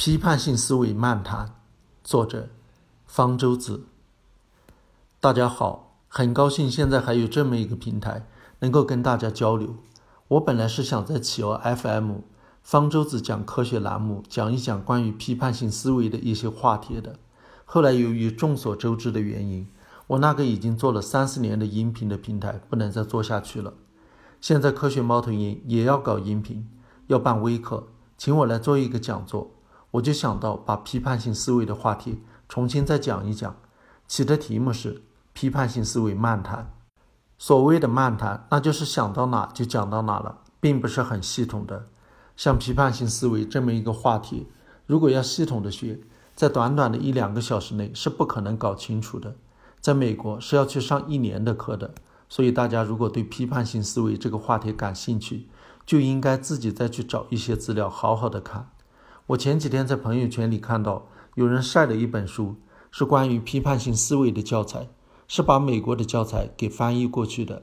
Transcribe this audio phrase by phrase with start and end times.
[0.00, 1.56] 批判性思维漫谈，
[2.02, 2.48] 作者
[3.04, 3.84] 方舟子。
[5.20, 8.26] 大家好，很高兴现在还有这么一个平台
[8.60, 9.76] 能够跟大家交流。
[10.28, 12.12] 我本来是想在企鹅 FM
[12.62, 17.16] 方舟子讲科学栏目讲一讲关于批判性思维的一些话题的，
[17.66, 19.68] 后来由于众所周知的原因，
[20.06, 23.74] 我那个已经做了三四年的音频的平台不能再做下去了。
[24.40, 26.66] 现在科学猫头鹰也要搞音频，
[27.08, 29.50] 要办微课，请我来做一个讲座。
[29.92, 33.56] 我就想到把批判性思维的话题重新再讲一讲，
[34.06, 36.72] 起的题目是“批判性思维漫谈”。
[37.38, 41.86] 所谓的漫谈，那就是想到哪就讲到哪了，并不是很系统的。
[42.36, 44.46] 像批判性思维这么一个话题，
[44.86, 46.00] 如果要系统的学，
[46.34, 49.36] 在短短的一两个小时内是不可能搞清楚的。
[49.80, 51.94] 在美国是要去上一年的课的，
[52.28, 55.48] 所以大家如果对批判性思维这个话题感兴趣，
[55.86, 58.70] 就应该自己再去找一些资料，好好的看。
[59.30, 62.56] 我前几天在朋友圈里看到有人晒了一本书，
[62.90, 64.88] 是关于批判性思维的教材，
[65.28, 67.62] 是把美国的教材给翻译过去的。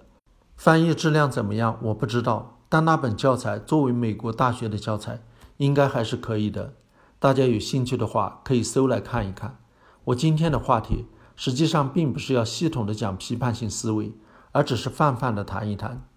[0.55, 1.77] 翻译质量怎么样？
[1.81, 5.21] 我不知道，但那本教材作为美国大学的教材，
[5.57, 6.75] 应该还是可以的。
[7.19, 9.57] 大家有兴趣的话，可以搜来看一看。
[10.05, 14.13] 我今天的话题实际上并不是要系统的讲批判性思维，
[14.53, 16.07] 而只是泛泛的谈一谈。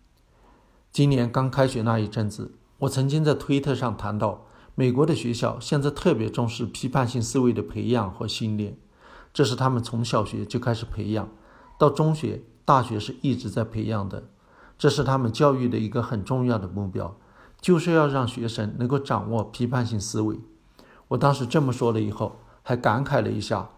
[0.93, 4.47] 今年刚开学那一阵子，我曾经在推特上谈到。
[4.81, 8.79] 美国的学校现在特别重视批判性思维的培养和训练，
[9.31, 11.29] 这是他们从小学就开始培养，
[11.79, 14.31] 到中学、大学是一直在培养的。
[14.79, 17.15] 这是他们教育的一个很重要的目标，
[17.61, 20.41] 就是要让学生能够掌握批判性思维。
[21.09, 23.69] 我当时这么说了以后，还感慨了一下：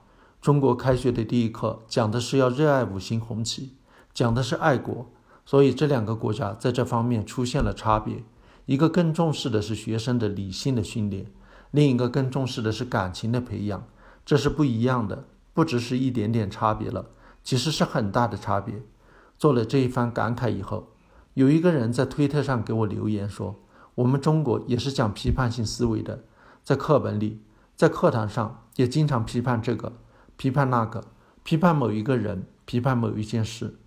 [0.40, 3.72] 中国开学的第一课讲的是要热爱五星红旗，
[4.14, 5.10] 讲的是爱国，
[5.44, 8.22] 所以这两个国家在这方面出现了差别。
[8.66, 11.26] 一个更重视的是学生的理性的训练，
[11.70, 13.86] 另一个更重视的是感情的培养，
[14.24, 17.06] 这是不一样的，不只是一点点差别了，
[17.42, 18.82] 其实是很大的差别。
[19.36, 20.92] 做了这一番感慨以后，
[21.34, 23.56] 有一个人在推特上给我留言说
[23.96, 26.22] ：“我们中国也是讲批判性思维的，
[26.62, 27.40] 在课本里，
[27.74, 29.94] 在课堂上也经常批判这个，
[30.36, 31.04] 批判那个，
[31.42, 33.78] 批判某一个人，批判某一件事。”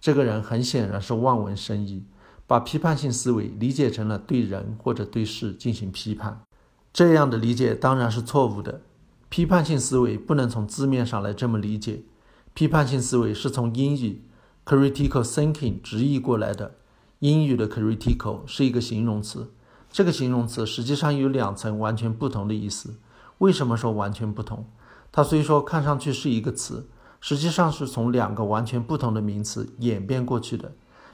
[0.00, 2.04] 这个人很显然是望文生义。
[2.50, 6.42] 把批判性思维理解成了对人或者对事进行批判，
[6.92, 8.80] 这样的理解当然是错误的。
[9.28, 12.02] 批判性思维不能从字面上来这么理解。
[12.52, 14.24] 批判性思维是从英语
[14.64, 16.74] critical thinking 直译过来的。
[17.20, 19.52] 英语的 critical 是一个形容词，
[19.92, 22.96] 这个形容词实际上有两层完全不同的意思。
[23.38, 24.64] 为什么说完全不同？
[25.12, 26.88] 它虽说看上去是一个词，
[27.20, 30.72] 实际上是从两个完全不同的名词演变过去的。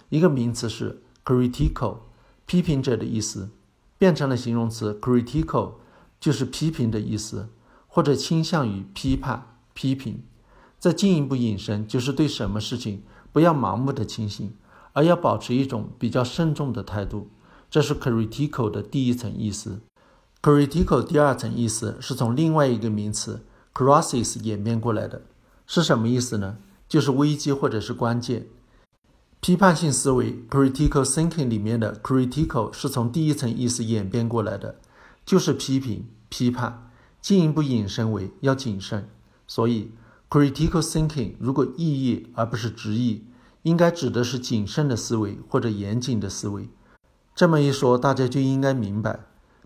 [0.09, 1.03] 一个名词是。
[1.27, 1.97] critical，
[2.47, 3.51] 批评者的意思，
[3.99, 5.73] 变成了形容词 critical，
[6.21, 7.49] 就是批评的意思，
[7.89, 10.23] 或者倾向于批判、批评。
[10.79, 14.55] 再进一步引申，就是对什么事情不要盲目的轻信，
[14.93, 17.29] 而要保持一种比较慎重的态度。
[17.69, 19.81] 这是 critical 的第一层意思。
[20.41, 23.45] critical 第二层意思是从另外一个名词
[23.75, 25.23] crisis 演变过来的，
[25.67, 26.59] 是什么意思呢？
[26.89, 28.47] 就是危机或者是关键。
[29.41, 34.77] 批判性思维 （critical thinking） 里面的 “critical” 是从第一层意思演变过来的，
[35.25, 39.09] 就是批评、批判，进一步引申为要谨慎。
[39.47, 39.93] 所以
[40.29, 43.23] ，critical thinking 如果意译而不是直译，
[43.63, 46.69] 应该指的是谨慎的思维或者严谨的思维。
[47.35, 49.21] 这么一说，大家就应该明白，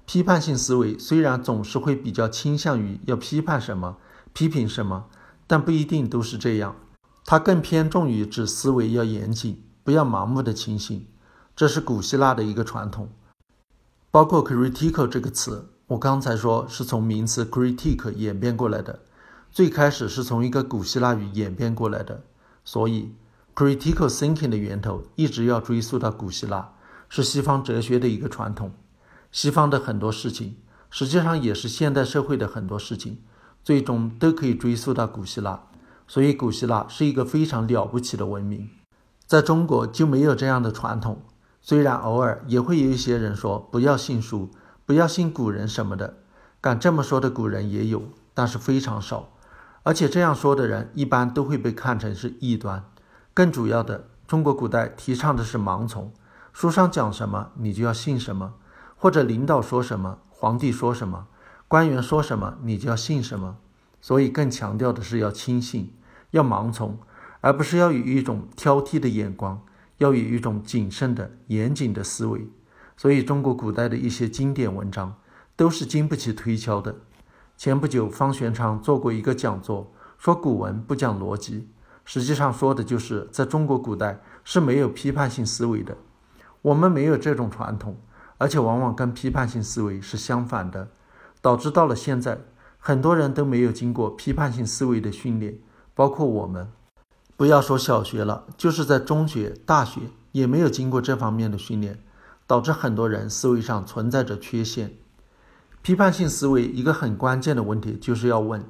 [0.05, 3.97] 批判性思维虽然总是会比较倾向于要批判什么、
[4.35, 5.07] 批评什么，
[5.47, 6.77] 但不一定都是这样，
[7.25, 9.63] 它更偏重于指思维要严谨。
[9.83, 11.07] 不要盲目的轻信，
[11.57, 13.09] 这是古希腊的一个传统。
[14.11, 19.01] 包括 critical 这个词，我刚才说是从名词 critique 演变过来的，
[19.51, 22.23] 最开始是从一个古希腊语演变过来的。
[22.63, 23.15] 所以
[23.55, 26.73] critical thinking 的源头一直要追溯到古希腊，
[27.09, 28.73] 是西方哲学的一个传统。
[29.33, 30.57] 西方的很多事情，
[30.91, 33.23] 实际上也是现代社会的很多事情，
[33.65, 35.63] 最终都可以追溯到古希腊。
[36.11, 38.69] 所以古希腊是一个非常了不起的文明。
[39.29, 41.23] 在中国就没有这样的传统，
[41.61, 44.51] 虽然偶尔也会有一些人说不要信书，
[44.85, 46.17] 不要信古人什么的，
[46.61, 48.03] 敢这么说的古人也有，
[48.35, 49.29] 但是非常少，
[49.85, 52.85] 而且这样说的人一般都会被看成是异端。
[53.33, 56.13] 更主要的，中国古代提倡的是盲从，
[56.53, 58.55] 书上讲什么你就要信什么，
[58.97, 61.29] 或者领导说什么，皇帝说什么，
[61.69, 63.59] 官员说什么你就要信什么，
[64.01, 65.95] 所以更强调的是要轻信，
[66.31, 66.99] 要盲从。
[67.43, 69.63] 而不是要有一种挑剔的眼光，
[69.97, 72.47] 要有一种谨慎的、严谨的思维。
[72.99, 75.15] 所以，中国古代的一些经典文章
[75.57, 76.97] 都是经不起推敲的。
[77.57, 81.71] 前不久，方玄昌做过一个讲座，说古文不讲逻辑，
[82.05, 85.97] 实际上说的就是在中国古代是没有批判性思维的。
[86.61, 87.97] 我们没有这种传统，
[88.37, 90.91] 而且往往跟批判性思维是相反的，
[91.41, 92.39] 导致到了现在，
[92.79, 95.59] 很多人都没有经过批判性思维的训练，
[96.01, 96.67] 包括我们。
[97.37, 100.01] 不要说小学了，就是在中学、大学
[100.33, 102.03] 也没有经过这方面的训练，
[102.47, 104.97] 导致很多人思维上存在着缺陷。
[105.83, 108.65] 批判性思维一个很关键的问题，就是要问：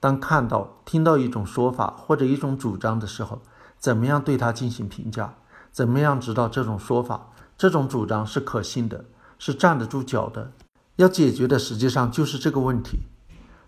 [0.00, 3.42] 当看到、听到一种说法或者一种主张的时候，
[3.78, 5.36] 怎么样对它进行评价？
[5.70, 9.04] 怎么样知道这种说法、这种主张是可信的，
[9.38, 10.50] 是站得住脚的？
[10.96, 12.98] 要解决的实际上就是这个问题。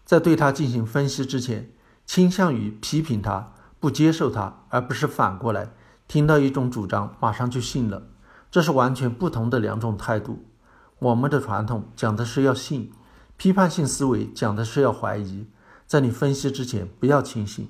[0.04, 1.70] 在对它进行分析之前，
[2.06, 5.70] 倾向于批评他、不接受他，而不是反过来
[6.06, 8.02] 听到一种主张马上就信了，
[8.50, 10.44] 这是完全不同的两种态度。
[10.98, 12.92] 我们的传统讲的是要信，
[13.36, 15.46] 批判性思维讲的是要怀疑。
[15.86, 17.68] 在你分析之前，不要轻信。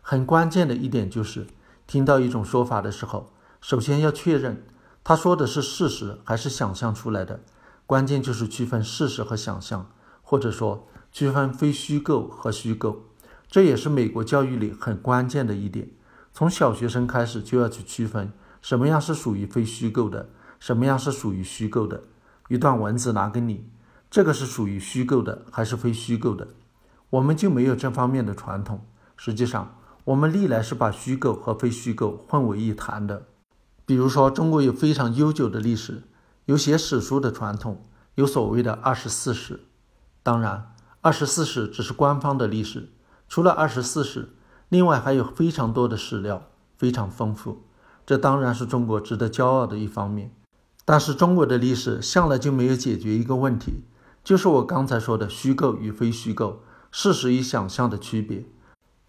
[0.00, 1.46] 很关键的一点就是，
[1.86, 4.64] 听到一种说法的时候，首先要确认
[5.02, 7.40] 他说的是事实还是想象出来的。
[7.86, 9.90] 关键就是区分事实和想象，
[10.22, 13.02] 或者说区分非虚构和虚构。
[13.48, 15.90] 这也是美国教育里很关键的一点。
[16.32, 20.28] 从小学生开始就要去区分什么样是属于非虚构的，
[20.58, 22.02] 什么样是属于虚构的。
[22.48, 23.68] 一段文字拿给你，
[24.10, 26.48] 这个是属于虚构的还是非虚构的？
[27.10, 28.84] 我们就没有这方面的传统。
[29.16, 33.26] 实际上，我们历来是把虚构和非虚构混为一谈的。
[33.86, 36.02] 比如说，中国有非常悠久的历史，
[36.44, 37.82] 有写史书的传统，
[38.16, 39.60] 有所谓的二十四史。
[40.22, 42.88] 当然，二十四史只是官方的历史，
[43.36, 44.30] 除了二十四史，
[44.70, 46.48] 另外还有非常多的史料，
[46.78, 47.64] 非常丰富。
[48.06, 50.32] 这当然是中国值得骄傲的一方面。
[50.86, 53.82] 但是中国的历史向来就没有解决一个问题，
[54.24, 58.46] 就是我刚才说的虚构与非虚构、事实与想象的区别，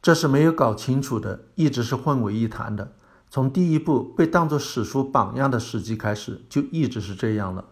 [0.02, 2.92] 这是没有搞清楚的，一直是混为一谈的。
[3.30, 7.64] 从第一部被当作史书榜样的《史记》开始，就一直是这样了。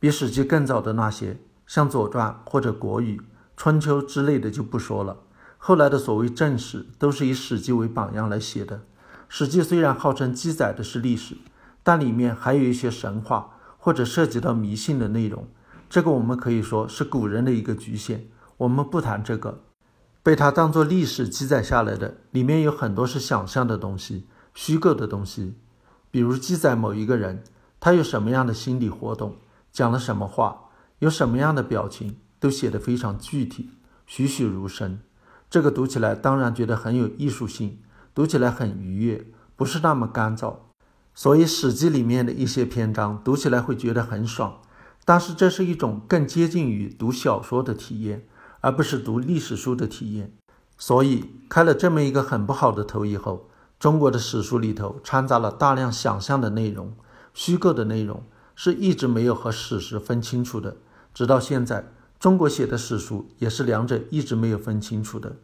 [0.00, 3.18] 比《史记》更早的那些，像《左传》或者《国语》
[3.56, 5.18] 《春秋》之类的就不说了。
[5.62, 8.78] 后来的所谓正史，都是以《史记》为榜样来写的。
[9.28, 11.36] 《史记》虽然号称记载的是历史。
[11.82, 15.48] 但里面还有一些神话或者涉及到迷信的内容，
[15.88, 18.26] 这个我们可以说是古人的一个局限。
[18.58, 19.62] 我们不谈这个，
[20.22, 25.54] 被他当做历史记载下来的，里面有很多是想象的东西、虚构的东西。
[26.10, 27.42] 比如记载某一个人，
[27.80, 29.36] 他有什么样的心理活动，
[29.72, 30.68] 讲了什么话，
[30.98, 33.70] 有什么样的表情，都写得非常具体，
[34.06, 34.98] 栩栩如生。
[35.50, 37.80] 这个读起来当然觉得很有艺术性，
[38.14, 39.26] 读起来很愉悦，
[39.56, 40.54] 不是那么干燥。
[41.12, 44.60] 所以，《史记》里面的一些篇章读起来会觉得很爽，
[45.04, 48.24] 但是这是一种更接近于读小说的体验，
[48.60, 50.32] 而不是读历史书的体验。
[50.78, 53.50] 所以，开了这么一个很不好的头以后，
[53.80, 56.94] 中国的史书里头掺杂了大量想象的内容、
[57.34, 58.22] 虚构的内容，
[58.54, 60.76] 是一直没有和史实分清楚的。
[61.12, 65.36] 直到现在，中国写的史书也是两者一直没有分清楚的。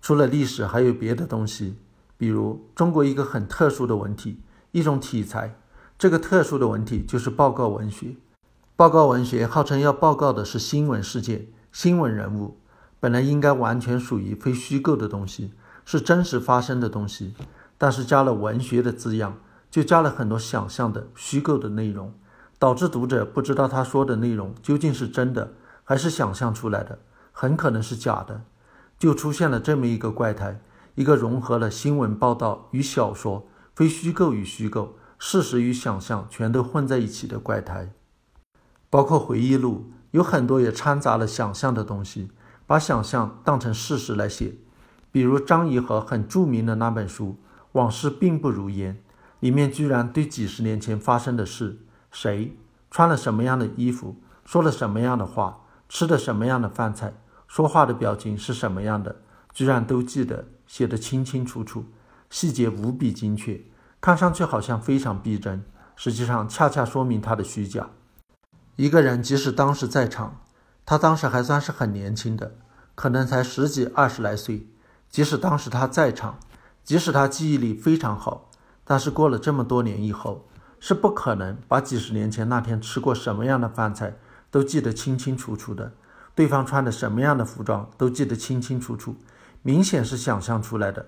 [0.00, 1.76] 除了历史，还有别的东西，
[2.16, 4.40] 比如中国一个很特殊的文体。
[4.72, 5.58] 一种题材，
[5.98, 8.14] 这个特殊的文体就是报告文学。
[8.76, 12.56] 报告文学号称要报告的是新闻事件、新闻人物，
[12.98, 15.52] 本来应该完全属于非虚构的东西，
[15.84, 17.34] 是真实发生的东西。
[17.76, 19.38] 但是加了文学的字样，
[19.70, 22.14] 就加了很多想象的、虚构的内容，
[22.58, 25.52] 导致读者不知道他说的内容究竟是真的
[25.90, 27.00] 还是想象出来的，
[27.32, 28.42] 很可能是假的。
[28.96, 30.60] 就出现了这么一个怪胎，
[30.94, 33.48] 一个融合了新闻报道与小说。
[33.74, 37.90] 非虚构与虚构、事实与想象全都混在一起的怪胎，
[38.88, 42.30] 包括回忆录，有很多也掺杂了想象的东西，
[42.68, 44.54] 把想象当成事实来写。
[45.10, 47.38] 比如张颐和很著名的那本书
[47.72, 48.94] 《往事并不如烟》，
[49.40, 51.80] 里面居然对几十年前发生的事、
[52.12, 52.56] 谁
[52.92, 57.12] 穿了什么样的衣服、说了什么样的话、吃的什么样的饭菜、
[57.48, 59.16] 说话的表情是什么样的，
[59.52, 61.84] 居然都记得，写得清清楚楚。
[62.30, 63.60] 细节无比精确，
[64.00, 65.64] 看上去好像非常逼真，
[65.96, 67.90] 实际上恰恰说明他的虚假。
[68.76, 70.40] 一个人即使当时在场，
[70.86, 72.54] 他当时还算是很年轻的，
[72.94, 74.68] 可能才十几二十来岁。
[75.10, 76.38] 即使当时他在场，
[76.84, 78.48] 即使他记忆力非常好，
[78.84, 80.46] 但是过了这么多年以后，
[80.78, 84.14] 是不可能把几十年前那天吃过什么样的饭菜
[84.50, 85.92] 都记得清清楚楚的，
[86.34, 89.16] 对方穿的什么样的服装都记得清清楚楚，
[89.62, 91.06] 明显是想象出来的。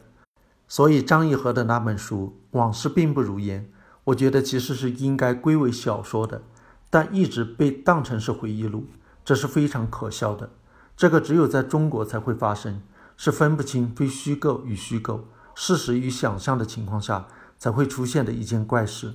[0.68, 3.62] 所以张颐和的那本书《往事并不如烟》，
[4.04, 6.42] 我觉得其实是应该归为小说的，
[6.88, 8.86] 但一直被当成是回忆录，
[9.24, 10.50] 这是非常可笑的。
[10.96, 12.80] 这个只有在中国才会发生，
[13.16, 17.26] 是分不清非虚构与虚构、事实与想象的情况下
[17.58, 19.14] 才会出现的一件怪事。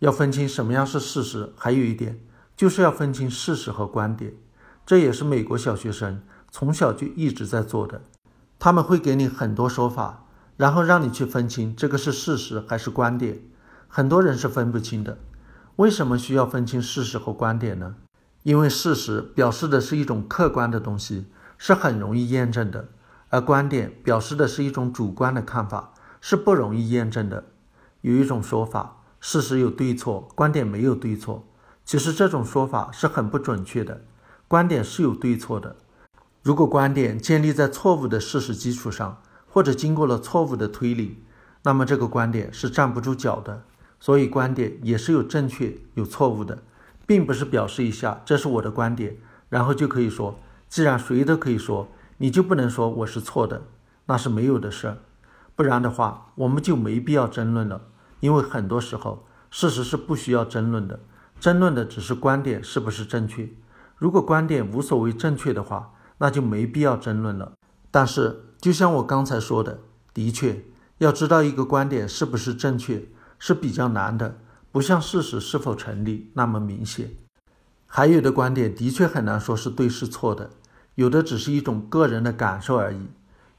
[0.00, 2.20] 要分清什么样是事实，还有一点
[2.58, 4.34] 就是要分清事实和观点。
[4.84, 8.02] 这也是美国小学生从小就一直在做的。
[8.58, 10.24] 他们会给你很多说法，
[10.56, 13.38] 然后让你去分清这个是事实还是观点。
[13.86, 15.18] 很多人是分不清的。
[15.76, 17.94] 为什么需要分清事实和观点呢？
[18.42, 22.86] 因为事实表示的是一种客观的东西，是很容易验证的；
[23.28, 27.44] 而观点表示的是一种主观的看法，是不容易验证的。
[28.00, 28.96] 有一种说法。
[29.20, 31.47] 事实有对错，观点没有对错。
[31.88, 34.02] 其实这种说法是很不准确的。
[34.46, 35.74] 观点是有对错的。
[36.42, 41.22] 如果观点建立在错误的事实基础上，或者经过了错误的推理，
[41.62, 43.62] 那么这个观点是站不住脚的。
[43.98, 46.58] 所以观点也是有正确有错误的，
[47.06, 49.16] 并不是表示一下这是我的观点，
[49.48, 53.62] 然后就可以说，既然谁都可以说，你就不能说我是错的，
[54.04, 54.98] 那是没有的事儿。
[55.56, 57.80] 不然的话，我们就没必要争论了。
[58.20, 61.00] 因为很多时候，事实是不需要争论的，
[61.40, 63.48] 争论的只是观点是不是正确。
[63.96, 67.52] 如果观点无所谓正确的话，那就没必要争论了。
[67.90, 69.80] 但是，就像我刚才说的，
[70.12, 70.64] 的确，
[70.98, 74.38] 要知道一个观点是不是正确是比较难的，
[74.72, 77.10] 不像事实是否成立那么明显。
[77.86, 80.50] 还有的观点的确很难说是对是错的，
[80.96, 83.08] 有的只是一种个人的感受而已。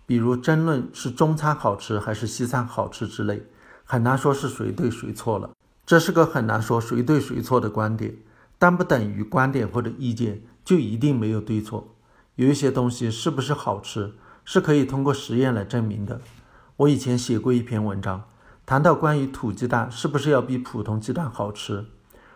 [0.05, 3.47] 比如争论是中餐好吃还是西餐好吃之类。
[3.83, 5.49] 很难说是谁对谁错了，
[5.89, 8.15] 这是个很难说谁对谁错的观点，
[8.59, 11.95] 但不等于观点或者意见就一定没有对错。
[12.35, 14.13] 有一些东西是不是好吃，
[14.45, 16.21] 是可以通过实验来证明的。
[16.77, 18.25] 我以前写过一篇文章，
[18.67, 21.87] 谈到关于土鸡蛋是不是要比普通鸡蛋好吃，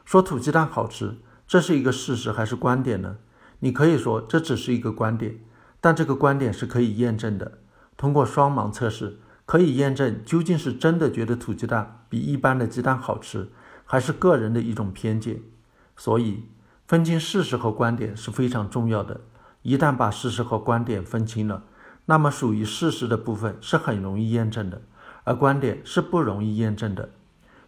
[0.03, 1.17] 说土鸡蛋好吃，
[1.47, 3.17] 这是一个事实还是观点呢？
[3.59, 5.37] 你可以说这只是一个观点，
[5.79, 7.59] 但这个观点是可以验证的，
[7.95, 9.19] 通过双盲测试。
[9.45, 13.49] 可以验证究竟是真的觉得土鸡蛋比一般的鸡蛋好吃，
[13.85, 15.41] 还是个人的一种偏见。
[15.97, 16.45] 所以，
[16.87, 19.21] 分清事实和观点是非常重要的。
[19.61, 21.63] 一旦把事实和观点分清了，
[22.05, 24.81] 那么属于事实的部分是很容易验证的，
[25.23, 27.09] 而观点是不容易验证的。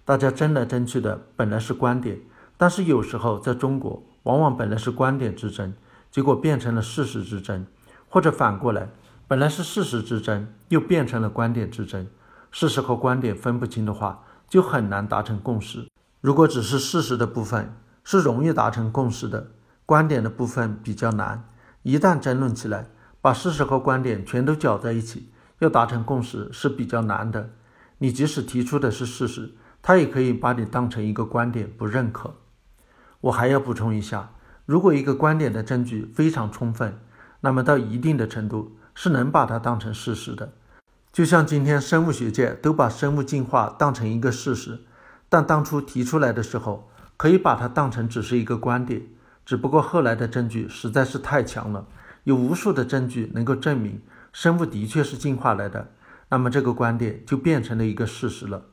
[0.04, 2.20] 大家争来争去的本来是观点，
[2.58, 5.74] 但是有时候在中国，往往本来是观点之争，
[6.12, 7.66] 结果变成了事实之争，
[8.10, 8.90] 或者反过来。
[9.28, 12.08] 本来是事实之争，又变成了观点之争。
[12.52, 15.90] 事实和观点分不清的话，就很难达成共识。
[16.22, 19.50] 如果只是事实的部分是容易达成共识的，
[19.84, 21.44] 观点的部分比较难。
[21.82, 22.86] 一旦争论起来，
[23.20, 27.50] 把事实和观点全都搅在一起，要达成共识是比较难的。
[27.98, 32.36] 你即使提出的是事实，他也可以把你当成一个观点不认可。
[33.22, 34.30] 我还要补充一下，
[34.68, 37.00] 如果一个观点的证据非常充分，
[37.42, 38.78] 那么到一定的程度。
[38.96, 40.54] 是能把它当成事实的，
[41.12, 44.80] 就像今天生物学界都把生物进化当成一个事实，
[45.30, 49.04] 但当初提出来的时候，可以把它当成只是一个观点。
[49.46, 51.86] 只不过后来的证据实在是太强了，
[52.24, 54.02] 有无数的证据能够证明
[54.34, 55.92] 生物的确是进化来的，
[56.30, 58.64] 那么这个观点就变成了一个事实了。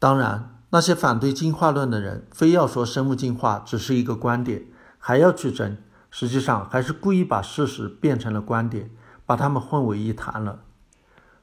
[0.00, 4.64] 当然，那些反对进化论的人非要说生物进化只是一个观点，
[4.98, 5.76] 还要去争，
[6.10, 8.90] 实际上还是故意把事实变成了观点。
[9.28, 10.60] 把它们混为一谈了。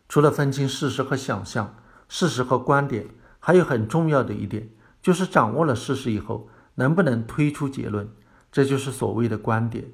[0.10, 1.76] 除了分清事实和想象、
[2.10, 3.06] 事实和观点，
[3.40, 4.70] 还有很重要的一点，
[5.04, 8.10] 就是掌握了事实以后，能不能推出结论，
[8.52, 9.86] 这就是所谓的观点。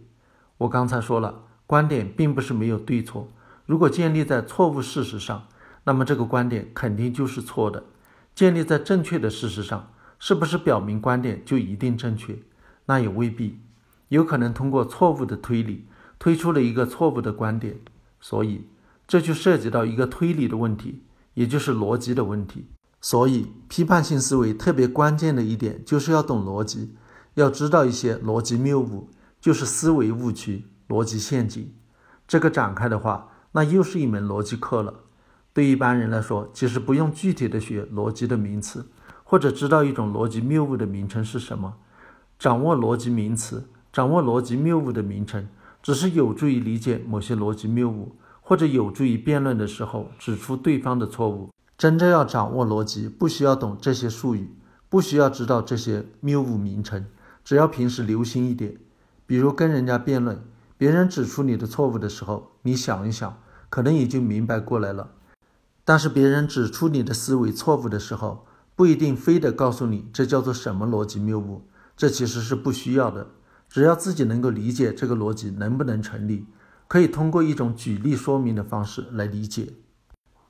[0.60, 3.28] 我刚才说了，观点并不是没有对错。
[3.66, 5.48] 如果建立在错误事实上，
[5.84, 7.84] 那么这个观点肯定就是错的。
[8.34, 12.40] 建立在正确的事实上，是不是表明观点就一定正确？
[12.86, 13.60] 那也未必，
[14.08, 15.88] 有可能通过错误的推理。
[16.22, 17.80] 推出了一个错误的观点，
[18.20, 18.68] 所以
[19.08, 21.02] 这就涉及到一个推理的问题，
[21.34, 22.68] 也就是逻辑的问题。
[23.02, 26.94] 所以，批判性思维特别关键的一点就是要懂逻辑，
[27.34, 29.10] 要知道一些逻辑谬误，
[29.40, 31.74] 就是思维误区、逻辑陷阱。
[32.28, 34.94] 这个展开的话，那又是一门逻辑课了。
[35.54, 38.86] 对一般人来说，其实不用具体的学逻辑的名词，
[39.24, 41.78] 或者知道一种逻辑谬误的名称是什么，
[42.38, 45.48] 掌握逻辑名词，掌握逻辑谬误的名称。
[45.82, 51.50] 只是有助于理解某些逻辑谬误，或者有助于辩论的时候指出对方的错误。
[51.78, 54.54] 真正要掌握逻辑，不需要懂这些术语，
[54.88, 57.08] 不需要知道这些谬误名称，
[57.44, 58.78] 只要平时留心一点。
[59.26, 60.44] 比如跟人家辩论，
[60.78, 63.38] 别人指出你的错误的时候，你想一想，
[63.70, 65.12] 可能已经明白过来了。
[65.84, 68.46] 但是别人指出你的思维错误的时候，
[68.76, 71.64] 不一定非得告诉你这叫做什么逻辑谬误，
[71.98, 73.28] 这其实是不需要的。
[73.72, 76.46] 只要自己能够理解这个逻辑能不能成立，
[76.90, 79.72] 可以通过一种举例说明的方式来理解。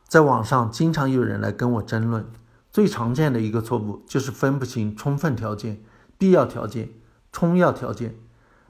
[0.07, 2.25] 在网上经常有人来跟我争论，
[2.71, 5.83] 最常见的一个错误就是分不清充分条件、
[6.17, 6.89] 必要条件、
[7.31, 8.15] 充要条件。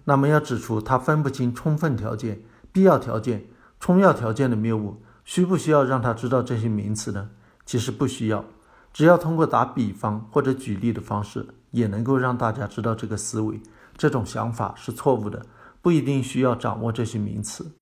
[0.03, 2.41] 那么要指出他分不清充分条件、
[2.73, 3.45] 必要条件、
[3.79, 7.29] 充要条件的谬误，需不需要让他知道这些名词呢？
[7.65, 8.43] 其实不需要，
[8.91, 13.61] 只要通过打比方或者举例的方式，也能够让大家知道这个思维。
[14.01, 15.45] 这种想法是错误的，
[15.79, 17.73] 不一定需要掌握这些名词。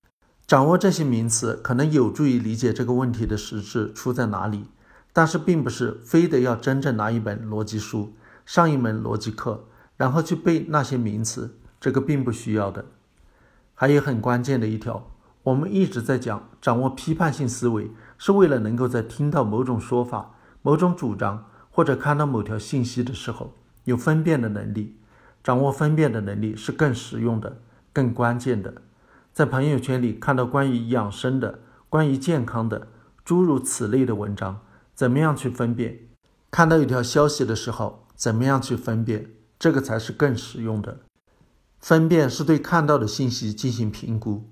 [0.45, 4.65] 掌握这些名词可能有助于理解这个问题的实质出在哪里，
[5.13, 9.63] 但是并不是非得要真正拿一本逻辑书上一门逻辑课，
[9.95, 12.83] 然后去背那些名词，这个并不需要的。
[13.73, 15.09] 还有很关键的一条，
[15.43, 23.53] 我们一直在讲，掌握批判性思维是为了能够在听到某种说法、某种主张或者看到某条信息的时候
[23.85, 24.97] 有分辨的能力。
[25.43, 27.57] 掌握分辨的能力是更实用的、
[27.93, 28.81] 更关键的。
[29.33, 32.87] 在朋友圈里看到关于养生的、关于健康的
[33.23, 34.59] 诸如此类的文章，
[34.93, 35.99] 怎么样去分辨？
[36.51, 39.29] 看到一条消息的时候，怎么样去分辨？
[39.57, 40.99] 这个才是更实用的。
[41.79, 44.49] 分辨是对看到的信息进行评估。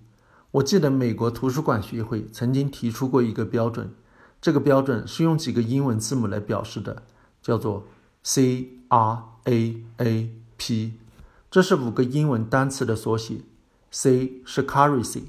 [0.51, 3.93] 我记得美国图书馆学会曾经提出过一个标准，
[4.39, 7.03] 这个标准是用几个英文字母来表示的，
[7.41, 7.85] 叫做
[8.23, 10.33] C R A A。
[10.57, 10.93] P，
[11.49, 13.41] 这是五个英文单词的缩写。
[13.89, 15.23] C 是 currency，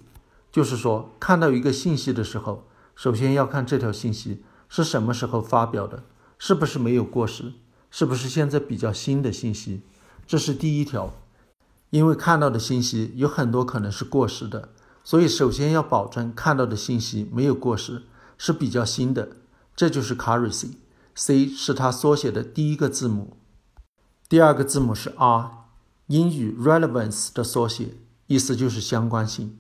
[0.51, 2.67] 就是说看到一个信息的时候，
[2.97, 6.03] 首先要看这条信息是什么时候发表的，
[6.39, 7.53] 是不是没有过时，
[7.91, 9.83] 是不是现在比较新的信息。
[10.27, 11.15] 这是第一条，
[11.91, 14.71] 因为看到的信息有很多可能是过时的，
[15.05, 18.03] 所以首先要保证看到的信息没有过时，
[18.37, 19.37] 是比较新的。
[19.77, 23.37] 这就是 currency，C 是它缩写的第一个字母。
[24.29, 25.51] 第二个字母是 R，
[26.09, 27.95] 英语 relevance 的缩写，
[28.27, 29.59] 意思就是相关性。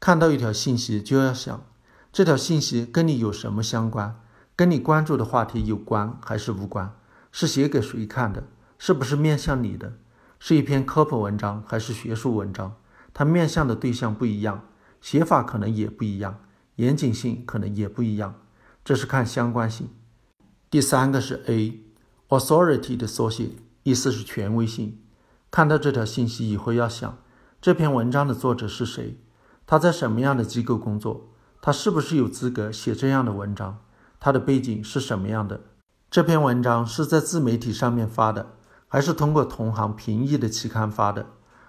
[0.00, 1.62] 看到一条信息，就要想
[2.10, 4.18] 这条信息跟你有什么相关，
[4.56, 6.96] 跟你关注的话题有关还是无关？
[7.30, 8.44] 是写给谁看的？
[8.78, 9.92] 是不是面向你的？
[10.38, 12.74] 是一篇科普文章还是学术文章？
[13.12, 14.64] 它面向的对象不一样，
[15.02, 16.40] 写法可能也不一样，
[16.76, 18.34] 严谨性可能也不一样。
[18.82, 19.90] 这是看相关性。
[20.70, 23.50] 第三个是 A，authority 的缩写。
[23.86, 24.98] 意思是权威性。
[25.48, 27.18] 看到这条信息以后，要想
[27.62, 29.20] 这篇文章的作者是谁，
[29.64, 31.28] 他在什么样的机构工作，
[31.62, 33.78] 他是不是有资格写这样的文章，
[34.18, 35.60] 他的背景是什么样的？
[36.10, 38.54] 这篇文章是在自媒体上面发的，
[38.88, 41.26] 还是通过同行评议的期刊发的？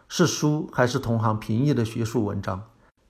[0.08, 2.64] 是书还是同行评议的学术文章？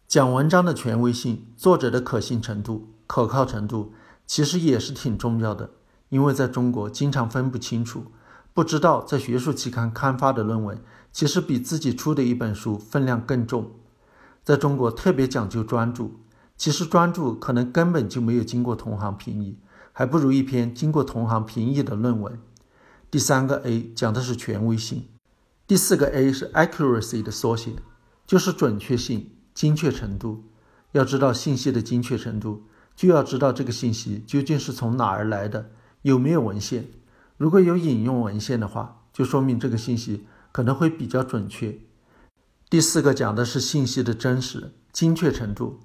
[0.05, 3.93] 讲文章的权威性、作者的可信程度、可靠程度，
[4.25, 5.69] 其实也是挺重要的，
[6.09, 8.11] 因为在中国经常分不清楚。
[8.57, 13.69] 不知道在学术期刊刊发的论文，其实比自己出的一本书分量更重。
[14.43, 16.21] 在中国特别讲究专注，
[16.57, 19.59] 其实专注可能根本就没有经过同行评议，
[19.93, 22.39] 还不如一篇经过同行评议的论文。
[23.11, 25.05] 第三个 A 讲的是权威性，
[25.67, 27.73] 第四个 A 是 accuracy 的缩写，
[28.25, 30.45] 就是准确性、精确程度。
[30.93, 32.63] 要知道信息的精确程度，
[32.95, 35.69] 就要知道这个信息究竟是从哪儿来的，
[36.01, 36.87] 有没有文献。
[37.37, 41.77] 如果有引用文献的话，就说明这个信息可能会比较准确。
[42.69, 45.79] 第四个讲的是信息的真实、精确程度。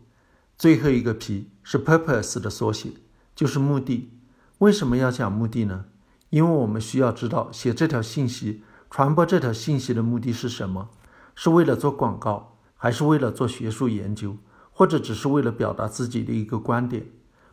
[0.58, 2.90] 最后一个 P 是 purpose 的缩写，
[3.34, 4.10] 就是目的。
[4.58, 5.84] 为什么要讲目的呢？
[6.30, 10.88] 因为我们需要知道写这条信息、传播这条信息的目的是什么？
[11.34, 14.36] 是为了做广告，还是为了做学术研究，
[14.70, 17.06] 或者只是为了表达自己的一个观点？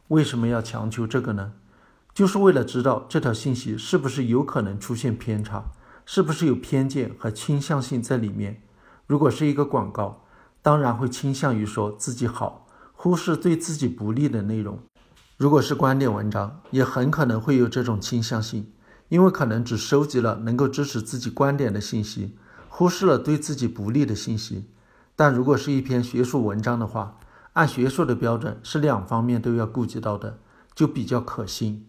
[0.10, 1.54] 为什么要强求这个呢？
[2.14, 5.72] 就是为了知道这条信息是不是有可能出现偏差，
[6.06, 8.62] 是不是有偏见和倾向性在里面。
[9.08, 10.26] 如果是一个广告，
[10.62, 14.76] 当然会倾向于说自己好，忽视对自己不利的内容；
[15.38, 18.72] 如果是观点文章，也很可能会有这种倾向性，
[19.08, 24.70] 因为可能只收集了能够支持自己观点的信息，忽视了对自己不利的信息。
[25.16, 27.18] 但如果是一篇学术文章的话，
[27.54, 30.40] 按学术的标准是两方面都要顾及到的，
[30.76, 31.88] 就比较可信。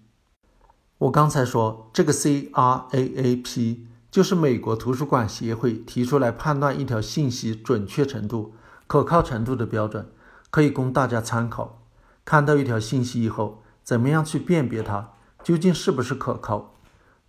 [1.01, 8.55] 我刚才说这个 C R A A P 就是美国图书馆协会提出来判断一条信息准确程度、
[8.87, 10.07] 可靠程度的标准，
[10.51, 11.87] 可以供大家参考。
[12.27, 16.75] 看到一条信息以后，怎么样去辨别它究竟是不是可靠？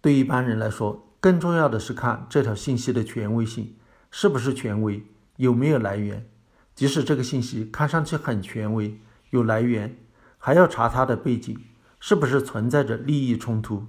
[0.01, 3.77] 对一般人来说，更重要的是看这条信息的权威性，
[4.11, 5.01] 是不是权威，
[5.37, 6.27] 有没有来源。
[6.75, 9.95] 即使这个信息看上去很权威、有来源，
[10.37, 11.57] 还要查它的背景。
[12.03, 13.85] 是不是存在着利益冲突？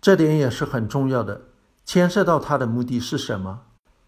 [0.00, 1.42] 这点也是很重要的，
[1.86, 3.62] 牵涉到他的目的是什么？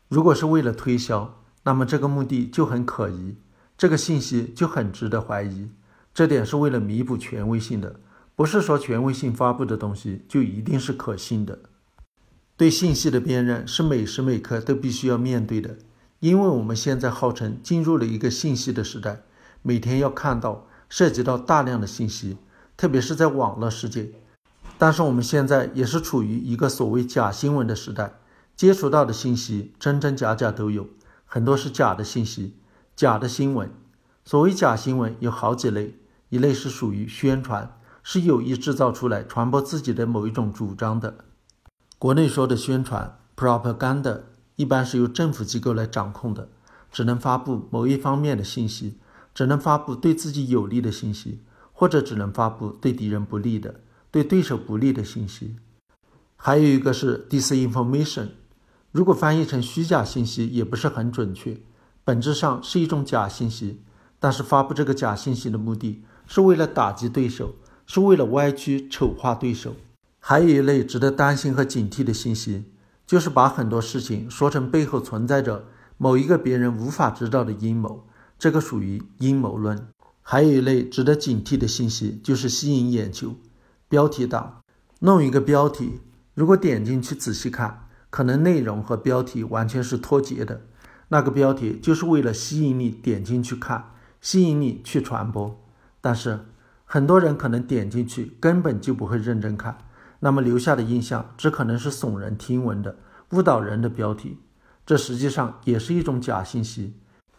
[0.08, 3.36] 如果是为了推销，那么这个目的就很可疑，
[3.78, 5.70] 这个信息就很值得怀疑。
[6.12, 8.00] 这点是为了弥补权威性的，
[8.34, 11.60] 不是说权威性发布的东西就一定是可信的。
[12.56, 15.78] 对信息的辨认是每时每刻都必须要面对的，
[16.18, 19.22] 因为我们现在号称进入了一个信息的时代，
[19.62, 22.38] 每天要看到涉及到大量的信息，
[22.76, 24.12] 特别是在网络世界。
[24.78, 28.18] 但是我们现在也是处于一个所谓假新闻的时代，
[28.54, 30.86] 接触到的信息真真假假都有，
[31.24, 32.56] 很多是假的信息、
[32.94, 33.70] 假的新闻。
[34.24, 35.94] 所谓假新闻有好几类，
[36.28, 41.14] 一类是属于宣传，是有意制造出来传播自己的某一种主张的。
[41.98, 44.20] 国内说的宣传 （propaganda）
[44.56, 46.50] 一般是由政府机构来掌控的，
[46.92, 48.98] 只能发布某一方面的信息，
[49.34, 51.40] 只能发布对自己有利的信息，
[51.78, 55.56] 或者只能发布对敌人不利的、对对手不利的信息。
[56.34, 58.28] 还有一个是 disinformation，
[58.92, 61.58] 如果翻译成虚假信息也不是很准确，
[62.02, 63.82] 本质上是一种假信息，
[64.18, 69.74] 但是发布这个假信息的目的是为了打击对手，是为了歪曲、丑化对手。
[70.18, 72.64] 还有一类值得担心和警惕的信息，
[73.06, 75.66] 就是把很多事情说成背后存在着
[75.98, 78.06] 某一个别人无法知道的阴谋，
[78.38, 79.88] 这个属于阴谋论。
[80.28, 83.36] 还有一类值得警惕的信息，就是吸引眼球，
[83.88, 84.60] 标题党。
[84.98, 86.00] 弄一个标题，
[86.34, 90.62] 如果点进去仔细看，可能内容和标题完全是脱节的，
[91.10, 95.64] 那个标题就是为了吸引你点进去看，吸引你去传播，
[96.00, 96.40] 但是
[96.84, 99.78] 很多人可能点进去根本就不会认真看。
[100.18, 102.96] 那么留下的印象只可能是耸人听闻的、
[103.30, 104.38] 误导人的标题，
[104.84, 106.94] 这实际上也是一种假信息。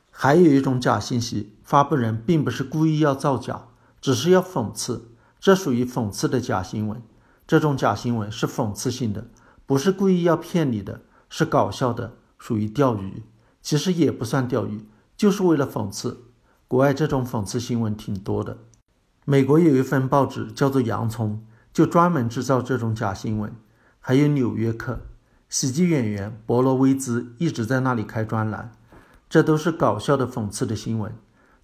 [0.09, 3.63] 还有一种假信息，发布人并不是故意要造假，
[3.99, 7.01] 只是要讽刺，这属于讽刺的假新闻。
[7.45, 9.27] 这种假新闻是讽刺性的，
[9.65, 13.23] 不是故意要骗你的，是搞笑的，属于钓鱼。
[13.61, 16.23] 其实也不算钓鱼，就是为了讽刺。
[16.69, 18.59] 国外这种讽刺新闻挺多的。
[19.25, 21.43] 美国有一份报纸叫做《洋葱》。
[21.73, 23.53] 就专门制造这种假新闻，
[23.99, 24.93] 还有《纽约客》，
[25.47, 28.71] 喜剧演员博罗威兹一直在那里开专栏，
[29.29, 31.13] 这都是搞笑的、讽刺的新闻。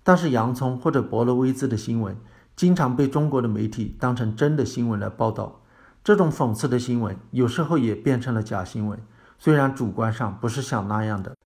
[0.04, 2.16] 但是洋葱或者博罗威兹的新闻，
[2.56, 5.62] 经常被中国的媒体当成真的新闻来报道。
[6.04, 9.00] 这种讽刺的新闻，有时候也变成了假新闻，
[9.40, 11.38] 虽然主观上不是想那样的。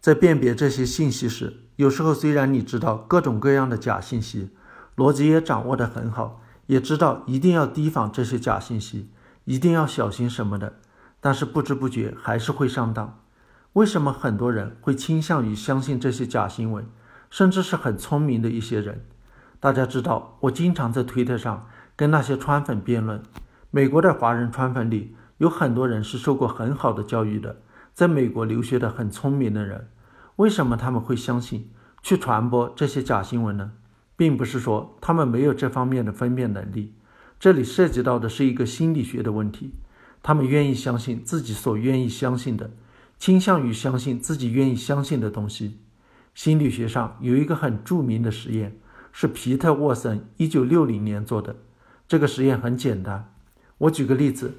[0.00, 4.50] 在辨别这些信息时，有时候虽然你知道各种各样的假信息，
[4.96, 6.40] 逻辑也掌握得很好。
[6.66, 9.10] 也知道一定要提防这些假信息，
[9.44, 10.74] 一定要小心什么的，
[11.20, 13.18] 但是不知不觉还是会上当。
[13.72, 16.86] 为什么很多人会倾向于相信这些假新闻，
[17.30, 19.04] 甚至是很聪明的一些人？
[19.60, 23.22] 大家知道，我经常在推特上跟那些川粉辩论。
[23.70, 27.60] 美国的华人川粉里有很多人是受过很好的教育的，
[27.92, 29.88] 在美国留学的很聪明的人，
[30.36, 31.70] 为什么他们会相信
[32.02, 33.72] 去传播这些假新闻呢？
[34.16, 36.94] 并不是说他们没有这方面的分辨能力，
[37.38, 39.74] 这里涉及到的是一个心理学的问题。
[40.22, 42.70] 他们愿意相信自己所愿意相信的，
[43.18, 45.78] 倾向于相信自己愿意相信的东西。
[46.38, 48.78] 心理学上有一个很著名的实验，
[49.10, 51.56] 是皮特沃森一九六零年做的。
[52.06, 53.34] 这个实验很简单，
[53.78, 54.54] 我举个例子，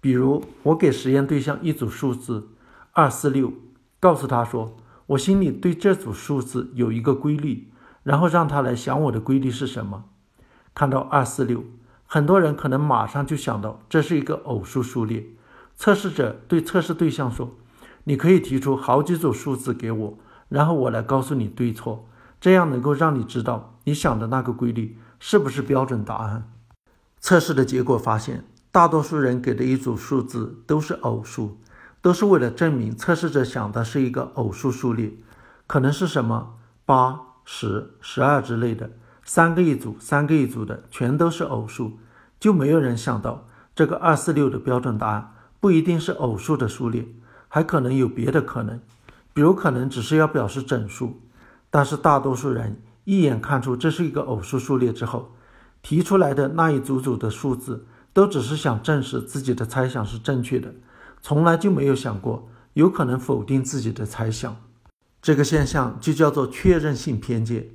[0.00, 2.48] 比如我给实验对象一组数字
[2.92, 3.52] 二四六，
[4.00, 4.74] 告诉他说，
[5.08, 7.68] 我心里对这组数字有一个规律。
[8.02, 10.06] 然后让他来想我的规律是什么。
[10.74, 11.62] 看到二四六，
[12.06, 15.26] 很多人可能马上就想到这是一个偶数数列。
[15.76, 17.54] 测试者对测试对象说
[18.04, 22.08] ：“你可以提出好几组数字给我，然后我来告诉你对错，
[22.40, 26.50] 这样能够让你知道你想的那个规律是不是标准答案。”
[27.20, 31.58] 测试的结果发现，大多数人给的一组数字都是偶数，
[32.00, 35.12] 都是为了证明测试者想的是一个偶数数列，
[35.66, 37.20] 可能是什么八。
[37.50, 38.90] 十、十二之类的，
[39.24, 41.98] 三个一组，三个一组的，全都是偶数，
[42.38, 47.08] 就没有人想到这个二四六的标准答案不一定是偶数的数列，
[47.48, 48.78] 还可能有别的可能，
[49.38, 51.20] 有可能只是要表示整数。
[51.70, 55.34] 但是大多数人一眼看出这是一个偶数数列之后，
[55.80, 60.74] 提出来的那一组组的数字，都只是想证实自己的猜想是正确的，
[61.22, 64.56] 从来就没有想过有可能否定自己的猜想。
[65.20, 67.68] 这个现象就叫做确认性偏见。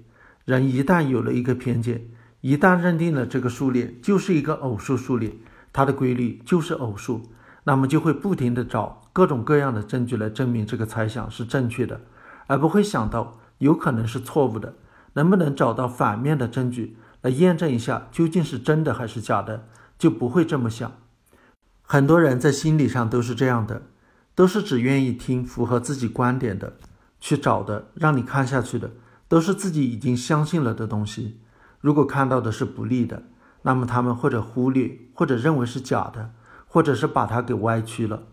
[0.45, 2.09] 人一旦有了一个偏见，
[2.41, 5.33] 一旦认定了这个数列就是一个偶数数列，
[5.71, 7.21] 它的规律就是偶数，
[7.63, 12.01] 那么就会不停地找各种各样的证据来证明这个猜想是正确的，
[12.47, 14.73] 而不会想到有可能是错误的。
[15.13, 20.91] 能不能找到反面的证据来验证一下究竟是真的还是假的，就不会这么想。
[21.81, 23.83] 很多人在心理上都是这样的。
[24.35, 26.73] 都是只愿意听符合自己观点的，
[27.19, 28.89] 去找的让你看下去的，
[29.27, 31.39] 都是自己已经相信了的东西。
[31.79, 33.21] 如果看到的是不利的，
[33.61, 36.31] 那么他们或者忽略，或者认为是假的，
[36.73, 38.23] 或者是把它给歪曲了。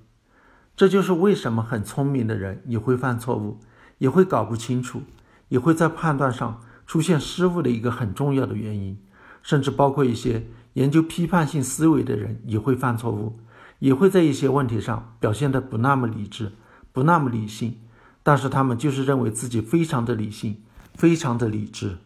[0.74, 3.60] 这就是为什么很聪明的人也会犯错误，
[3.98, 5.02] 也会搞不清楚，
[5.48, 8.98] 也会在判断上出现失误的一个很重要的原因。
[9.42, 13.40] 甚至包括一些研究批判性思维的人也会犯错误，
[13.78, 16.52] 也会在一些问题上表现得不那么理智，
[16.92, 17.78] 不那么理性。
[18.22, 20.62] 但是他们就是认为自己非常的理性，
[20.94, 21.98] 非常的理智。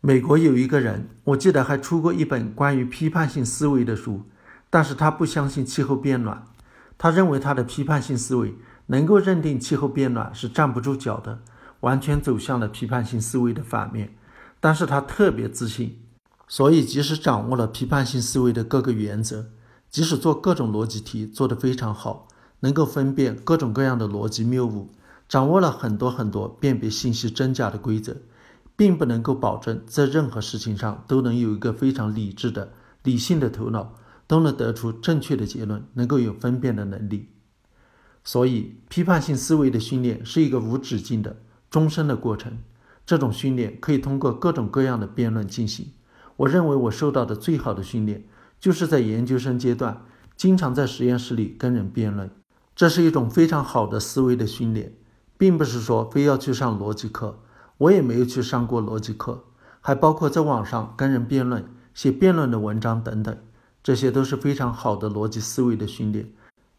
[0.00, 4.24] 美国有一个人，我记得还出过一本关于批判性思维的书，
[4.74, 6.48] 但是他不相信气候变暖。
[6.98, 8.56] 他认为他的批判性思维
[8.86, 11.38] 能够认定气候变暖是站不住脚的，
[11.78, 14.16] 完全走向了批判性思维的反面。
[14.58, 16.00] 但是他特别自信，
[16.48, 19.46] 所以即使掌握了批判性思维的各个原则，
[19.88, 22.26] 即使做各种逻辑题做得非常好，
[22.58, 24.90] 能够分辨各种各样的逻辑谬误，
[25.28, 28.16] 掌握了很多很多辨别信息真假的规则，
[28.74, 32.72] 并不能够保证在任何事情上都能有一个非常理智的、
[33.04, 33.92] 理性的头脑。
[34.26, 37.30] 都能得出正确的结论，能够有分辨的能力。
[38.22, 41.36] 所以，批判性思维的训练是一个无止境的、
[41.68, 42.58] 终身的过程。
[43.04, 45.92] 这种训练可以通过各种各样的辩论进行。
[46.36, 48.24] 我认为我受到的最好的训练，
[48.58, 50.02] 就是在研究生阶段，
[50.36, 52.30] 经常在实验室里跟人辩论。
[52.74, 54.94] 这是一种非常好的思维的训练，
[55.36, 57.40] 并不是说非要去上逻辑课，
[57.76, 59.44] 我也没有去上过逻辑课，
[59.82, 63.36] 还包括在网上跟人辩论、写辩论的文章等等。
[63.84, 66.32] 这些都是非常好的逻辑思维的训练，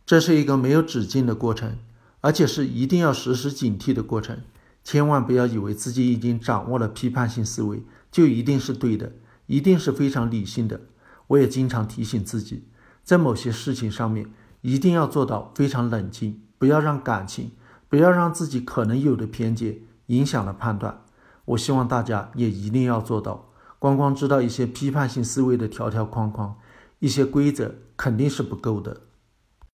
[0.08, 1.78] 这是一个没有止境的过程，
[2.22, 4.40] 而且是一定要时时警惕的过程。
[4.84, 9.12] 千万不要以为自己已经掌握了批判性思维就一定是对的，
[9.46, 10.82] 一定是非常理性的。
[11.28, 12.64] 我也经常提醒自己，
[13.04, 17.52] 在某些事情上面一定要做到非常冷静，不要让感情，
[17.88, 21.04] 不要让自己可能有的偏见影响了判断。
[21.46, 26.56] 我希望大家也一定要做到，光光知道一些批判性思维的条条框框。
[27.00, 29.02] 一些规则肯定是不够的。